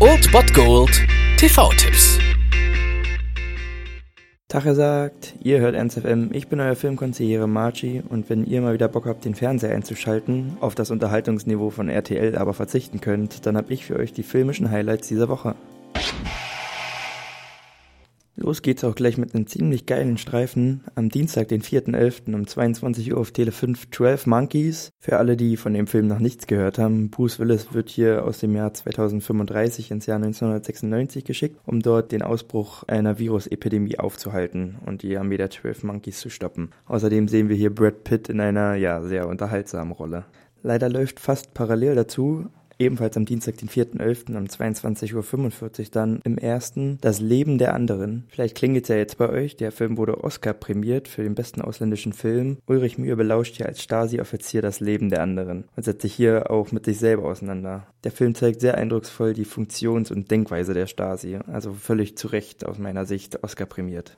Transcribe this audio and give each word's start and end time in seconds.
Old 0.00 0.32
Bot 0.32 0.54
Gold 0.54 1.06
TV-Tipps. 1.36 2.18
Tache 4.48 4.74
sagt, 4.74 5.34
ihr 5.42 5.58
hört 5.58 5.74
NSFM, 5.74 6.30
ich 6.32 6.48
bin 6.48 6.58
euer 6.58 6.74
Filmkonsigliere 6.74 7.46
Marchi 7.46 8.02
und 8.08 8.30
wenn 8.30 8.46
ihr 8.46 8.62
mal 8.62 8.72
wieder 8.72 8.88
Bock 8.88 9.04
habt, 9.04 9.26
den 9.26 9.34
Fernseher 9.34 9.74
einzuschalten, 9.74 10.56
auf 10.60 10.74
das 10.74 10.90
Unterhaltungsniveau 10.90 11.68
von 11.68 11.90
RTL 11.90 12.34
aber 12.38 12.54
verzichten 12.54 13.02
könnt, 13.02 13.44
dann 13.44 13.58
hab 13.58 13.70
ich 13.70 13.84
für 13.84 13.96
euch 13.96 14.14
die 14.14 14.22
filmischen 14.22 14.70
Highlights 14.70 15.08
dieser 15.08 15.28
Woche. 15.28 15.54
Los 18.44 18.60
geht's 18.60 18.84
auch 18.84 18.94
gleich 18.94 19.16
mit 19.16 19.34
einem 19.34 19.46
ziemlich 19.46 19.86
geilen 19.86 20.18
Streifen. 20.18 20.84
Am 20.96 21.08
Dienstag, 21.08 21.48
den 21.48 21.62
4.11. 21.62 22.34
um 22.34 22.46
22 22.46 23.14
Uhr 23.14 23.18
auf 23.18 23.30
Tele 23.30 23.52
5 23.52 23.90
12 23.90 24.26
Monkeys. 24.26 24.90
Für 25.00 25.16
alle, 25.16 25.38
die 25.38 25.56
von 25.56 25.72
dem 25.72 25.86
Film 25.86 26.08
noch 26.08 26.18
nichts 26.18 26.46
gehört 26.46 26.78
haben, 26.78 27.08
Bruce 27.08 27.38
Willis 27.38 27.72
wird 27.72 27.88
hier 27.88 28.22
aus 28.22 28.40
dem 28.40 28.54
Jahr 28.54 28.74
2035 28.74 29.90
ins 29.90 30.04
Jahr 30.04 30.16
1996 30.16 31.24
geschickt, 31.24 31.58
um 31.64 31.80
dort 31.80 32.12
den 32.12 32.20
Ausbruch 32.20 32.82
einer 32.82 33.18
Virusepidemie 33.18 33.98
aufzuhalten 33.98 34.76
und 34.84 35.00
die 35.00 35.16
Armee 35.16 35.38
der 35.38 35.48
12 35.48 35.82
Monkeys 35.84 36.20
zu 36.20 36.28
stoppen. 36.28 36.68
Außerdem 36.84 37.28
sehen 37.28 37.48
wir 37.48 37.56
hier 37.56 37.74
Brad 37.74 38.04
Pitt 38.04 38.28
in 38.28 38.40
einer, 38.40 38.74
ja, 38.74 39.00
sehr 39.00 39.26
unterhaltsamen 39.26 39.94
Rolle. 39.94 40.26
Leider 40.62 40.90
läuft 40.90 41.18
fast 41.18 41.54
parallel 41.54 41.94
dazu 41.94 42.50
ebenfalls 42.78 43.16
am 43.16 43.24
Dienstag, 43.24 43.58
den 43.58 43.68
4.11. 43.68 44.36
um 44.36 44.44
22.45 44.44 45.80
Uhr 45.80 45.86
dann 45.92 46.20
im 46.24 46.38
ersten 46.38 46.98
Das 47.00 47.20
Leben 47.20 47.58
der 47.58 47.74
anderen. 47.74 48.24
Vielleicht 48.28 48.56
klingelt 48.56 48.88
ja 48.88 48.96
jetzt 48.96 49.18
bei 49.18 49.28
euch. 49.28 49.56
Der 49.56 49.72
Film 49.72 49.96
wurde 49.96 50.22
Oscar 50.24 50.52
prämiert 50.52 51.08
für 51.08 51.22
den 51.22 51.34
besten 51.34 51.60
ausländischen 51.60 52.12
Film. 52.12 52.58
Ulrich 52.66 52.98
Mühe 52.98 53.16
belauscht 53.16 53.56
hier 53.56 53.66
als 53.66 53.82
Stasi-Offizier 53.82 54.62
das 54.62 54.80
Leben 54.80 55.10
der 55.10 55.22
anderen 55.22 55.64
und 55.76 55.84
setzt 55.84 56.02
sich 56.02 56.14
hier 56.14 56.50
auch 56.50 56.72
mit 56.72 56.84
sich 56.84 56.98
selber 56.98 57.24
auseinander. 57.24 57.86
Der 58.04 58.12
Film 58.12 58.34
zeigt 58.34 58.60
sehr 58.60 58.76
eindrucksvoll 58.76 59.34
die 59.34 59.44
Funktions- 59.44 60.10
und 60.10 60.30
Denkweise 60.30 60.74
der 60.74 60.86
Stasi. 60.86 61.38
Also 61.46 61.72
völlig 61.72 62.16
zu 62.16 62.28
Recht 62.28 62.66
aus 62.66 62.78
meiner 62.78 63.06
Sicht 63.06 63.42
Oscar 63.42 63.66
prämiert. 63.66 64.16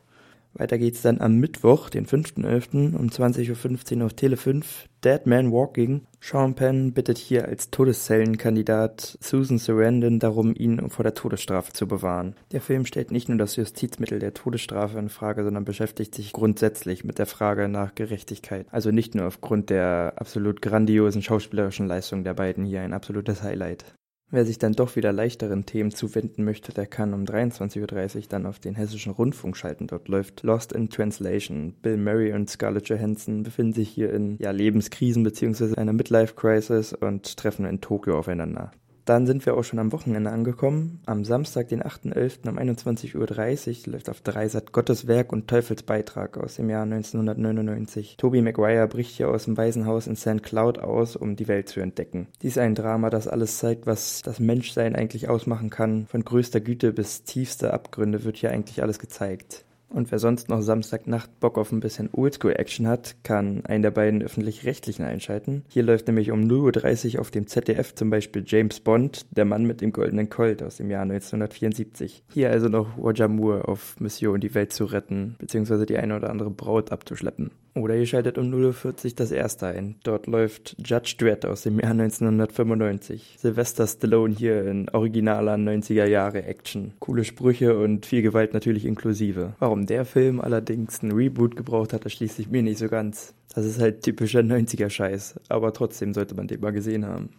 Weiter 0.58 0.78
geht's 0.78 1.02
dann 1.02 1.20
am 1.20 1.36
Mittwoch, 1.36 1.90
den 1.90 2.06
5.11. 2.06 2.96
um 2.96 3.08
20.15 3.08 3.98
Uhr 3.98 4.06
auf 4.06 4.14
Tele 4.14 4.36
5. 4.36 4.86
Dead 5.04 5.26
Man 5.26 5.52
Walking. 5.52 6.06
Sean 6.20 6.54
Penn 6.54 6.92
bittet 6.92 7.18
hier 7.18 7.46
als 7.46 7.70
Todeszellenkandidat 7.70 9.18
Susan 9.20 9.58
Sarandon 9.58 10.18
darum, 10.18 10.54
ihn 10.54 10.88
vor 10.88 11.02
der 11.02 11.14
Todesstrafe 11.14 11.72
zu 11.72 11.86
bewahren. 11.86 12.34
Der 12.52 12.62
Film 12.62 12.86
stellt 12.86 13.10
nicht 13.10 13.28
nur 13.28 13.38
das 13.38 13.56
Justizmittel 13.56 14.18
der 14.18 14.34
Todesstrafe 14.34 14.98
in 14.98 15.10
Frage, 15.10 15.44
sondern 15.44 15.64
beschäftigt 15.64 16.14
sich 16.14 16.32
grundsätzlich 16.32 17.04
mit 17.04 17.18
der 17.18 17.26
Frage 17.26 17.68
nach 17.68 17.94
Gerechtigkeit. 17.94 18.66
Also 18.70 18.90
nicht 18.90 19.14
nur 19.14 19.26
aufgrund 19.26 19.68
der 19.70 20.14
absolut 20.16 20.62
grandiosen 20.62 21.22
schauspielerischen 21.22 21.86
Leistung 21.86 22.24
der 22.24 22.34
beiden 22.34 22.64
hier 22.64 22.80
ein 22.80 22.94
absolutes 22.94 23.42
Highlight. 23.42 23.84
Wer 24.30 24.44
sich 24.44 24.58
dann 24.58 24.72
doch 24.72 24.96
wieder 24.96 25.12
leichteren 25.12 25.66
Themen 25.66 25.92
zuwenden 25.92 26.44
möchte, 26.44 26.72
der 26.72 26.86
kann 26.86 27.14
um 27.14 27.24
23.30 27.24 28.16
Uhr 28.16 28.22
dann 28.28 28.46
auf 28.46 28.58
den 28.58 28.74
hessischen 28.74 29.12
Rundfunk 29.12 29.56
schalten. 29.56 29.86
Dort 29.86 30.08
läuft 30.08 30.42
Lost 30.42 30.72
in 30.72 30.90
Translation. 30.90 31.74
Bill 31.80 31.96
Murray 31.96 32.32
und 32.32 32.50
Scarlett 32.50 32.88
Johansson 32.88 33.44
befinden 33.44 33.74
sich 33.74 33.88
hier 33.88 34.12
in 34.12 34.36
ja, 34.38 34.50
Lebenskrisen 34.50 35.22
bzw. 35.22 35.76
einer 35.76 35.92
Midlife-Crisis 35.92 36.92
und 36.92 37.36
treffen 37.36 37.66
in 37.66 37.80
Tokio 37.80 38.18
aufeinander. 38.18 38.72
Dann 39.06 39.24
sind 39.24 39.46
wir 39.46 39.56
auch 39.56 39.62
schon 39.62 39.78
am 39.78 39.92
Wochenende 39.92 40.30
angekommen. 40.30 41.00
Am 41.06 41.24
Samstag, 41.24 41.68
den 41.68 41.80
8.11. 41.80 42.48
um 42.48 42.58
21.30 42.58 43.86
Uhr 43.86 43.92
läuft 43.92 44.10
auf 44.10 44.20
Dreisat 44.20 44.72
Gottes 44.72 45.06
Werk 45.06 45.32
und 45.32 45.46
Teufelsbeitrag 45.46 46.36
aus 46.36 46.56
dem 46.56 46.68
Jahr 46.68 46.82
1999. 46.82 48.16
Toby 48.18 48.42
Maguire 48.42 48.88
bricht 48.88 49.12
hier 49.12 49.28
aus 49.28 49.44
dem 49.44 49.56
Waisenhaus 49.56 50.08
in 50.08 50.16
St. 50.16 50.42
Cloud 50.42 50.80
aus, 50.80 51.14
um 51.14 51.36
die 51.36 51.46
Welt 51.46 51.68
zu 51.68 51.78
entdecken. 51.78 52.26
Dies 52.42 52.58
ein 52.58 52.74
Drama, 52.74 53.08
das 53.08 53.28
alles 53.28 53.58
zeigt, 53.58 53.86
was 53.86 54.22
das 54.22 54.40
Menschsein 54.40 54.96
eigentlich 54.96 55.28
ausmachen 55.28 55.70
kann. 55.70 56.06
Von 56.06 56.24
größter 56.24 56.60
Güte 56.60 56.92
bis 56.92 57.22
tiefster 57.22 57.72
Abgründe 57.72 58.24
wird 58.24 58.38
hier 58.38 58.50
eigentlich 58.50 58.82
alles 58.82 58.98
gezeigt. 58.98 59.65
Und 59.88 60.10
wer 60.10 60.18
sonst 60.18 60.48
noch 60.48 60.62
Samstagnacht 60.62 61.40
Bock 61.40 61.58
auf 61.58 61.72
ein 61.72 61.80
bisschen 61.80 62.10
Oldschool-Action 62.12 62.86
hat, 62.88 63.16
kann 63.22 63.64
einen 63.64 63.82
der 63.82 63.90
beiden 63.90 64.22
öffentlich-rechtlichen 64.22 65.04
einschalten. 65.04 65.64
Hier 65.68 65.82
läuft 65.82 66.06
nämlich 66.06 66.30
um 66.30 66.40
0.30 66.40 67.14
Uhr 67.14 67.20
auf 67.20 67.30
dem 67.30 67.46
ZDF 67.46 67.94
zum 67.94 68.10
Beispiel 68.10 68.42
James 68.46 68.80
Bond, 68.80 69.26
der 69.30 69.44
Mann 69.44 69.64
mit 69.64 69.80
dem 69.80 69.92
goldenen 69.92 70.28
Colt 70.28 70.62
aus 70.62 70.76
dem 70.76 70.90
Jahr 70.90 71.02
1974. 71.02 72.24
Hier 72.32 72.50
also 72.50 72.68
noch 72.68 72.98
Roger 72.98 73.28
Moore 73.28 73.68
auf 73.68 73.98
Mission, 74.00 74.40
die 74.40 74.54
Welt 74.54 74.72
zu 74.72 74.84
retten, 74.84 75.36
beziehungsweise 75.38 75.86
die 75.86 75.96
eine 75.96 76.16
oder 76.16 76.30
andere 76.30 76.50
Braut 76.50 76.90
abzuschleppen. 76.92 77.50
Oder 77.76 77.94
ihr 77.96 78.06
schaltet 78.06 78.38
um 78.38 78.46
0.40 78.46 78.86
Uhr 79.04 79.12
das 79.16 79.30
erste 79.30 79.66
ein. 79.66 79.96
Dort 80.02 80.26
läuft 80.26 80.76
Judge 80.82 81.16
Dredd 81.18 81.44
aus 81.44 81.62
dem 81.62 81.78
Jahr 81.78 81.90
1995. 81.90 83.36
Sylvester 83.38 83.86
Stallone 83.86 84.34
hier 84.34 84.66
in 84.66 84.88
originaler 84.88 85.56
90er 85.56 86.06
Jahre 86.06 86.44
Action. 86.44 86.94
Coole 87.00 87.24
Sprüche 87.24 87.78
und 87.78 88.06
viel 88.06 88.22
Gewalt 88.22 88.54
natürlich 88.54 88.86
inklusive. 88.86 89.52
Warum 89.58 89.75
der 89.84 90.06
Film 90.06 90.40
allerdings 90.40 91.02
ein 91.02 91.12
Reboot 91.12 91.56
gebraucht 91.56 91.92
hat, 91.92 92.04
erschließt 92.04 92.36
sich 92.36 92.48
mir 92.48 92.62
nicht 92.62 92.78
so 92.78 92.88
ganz. 92.88 93.34
Das 93.54 93.66
ist 93.66 93.80
halt 93.80 94.02
typischer 94.02 94.40
90er 94.40 94.88
Scheiß. 94.88 95.40
Aber 95.48 95.74
trotzdem 95.74 96.14
sollte 96.14 96.34
man 96.34 96.46
den 96.46 96.60
mal 96.60 96.72
gesehen 96.72 97.04
haben. 97.04 97.30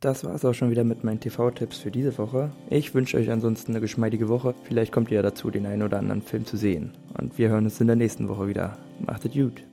Das 0.00 0.22
war 0.22 0.34
es 0.34 0.44
auch 0.44 0.52
schon 0.52 0.70
wieder 0.70 0.84
mit 0.84 1.02
meinen 1.02 1.20
TV-Tipps 1.20 1.78
für 1.78 1.90
diese 1.90 2.18
Woche. 2.18 2.52
Ich 2.68 2.94
wünsche 2.94 3.16
euch 3.16 3.30
ansonsten 3.30 3.72
eine 3.72 3.80
geschmeidige 3.80 4.28
Woche. 4.28 4.54
Vielleicht 4.64 4.92
kommt 4.92 5.10
ihr 5.10 5.16
ja 5.16 5.22
dazu, 5.22 5.50
den 5.50 5.64
einen 5.64 5.82
oder 5.82 5.98
anderen 5.98 6.20
Film 6.20 6.44
zu 6.44 6.58
sehen. 6.58 6.92
Und 7.18 7.38
wir 7.38 7.48
hören 7.48 7.64
uns 7.64 7.80
in 7.80 7.86
der 7.86 7.96
nächsten 7.96 8.28
Woche 8.28 8.48
wieder. 8.48 8.76
Macht 9.06 9.24
es 9.24 9.32
gut. 9.32 9.64